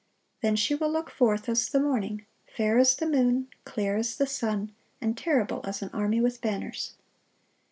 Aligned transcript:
(701) 0.41 0.49
Then 0.51 0.55
she 0.57 0.73
will 0.73 0.89
look 0.91 1.11
forth 1.11 1.47
"as 1.47 1.69
the 1.69 1.79
morning, 1.79 2.25
fair 2.47 2.79
as 2.79 2.95
the 2.95 3.05
moon, 3.05 3.49
clear 3.65 3.95
as 3.97 4.15
the 4.17 4.25
sun, 4.25 4.71
and 4.99 5.15
terrible 5.15 5.61
as 5.63 5.83
an 5.83 5.91
army 5.93 6.19
with 6.19 6.41
banners." 6.41 6.93